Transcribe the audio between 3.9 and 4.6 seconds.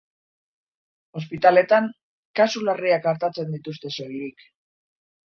soilik.